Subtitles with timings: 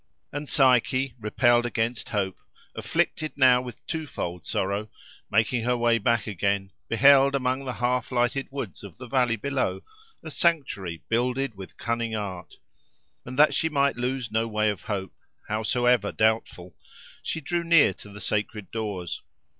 [0.31, 2.39] And Psyche, repelled against hope,
[2.75, 4.89] afflicted now with twofold sorrow,
[5.29, 9.81] making her way back again, beheld among the half lighted woods of the valley below
[10.23, 12.55] a sanctuary builded with cunning art.
[13.25, 15.13] And that she might lose no way of hope,
[15.47, 16.75] howsoever doubtful,
[17.21, 19.21] she drew near to the sacred doors.